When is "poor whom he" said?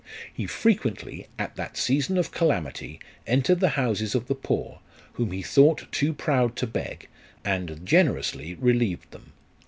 4.33-5.43